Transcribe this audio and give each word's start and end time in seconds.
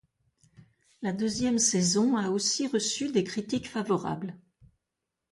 La 1.03 1.13
deuxième 1.13 1.59
saison 1.59 2.17
a 2.17 2.31
aussi 2.31 2.65
reçu 2.65 3.11
des 3.11 3.23
critiques 3.23 3.69
favorables. 3.69 4.35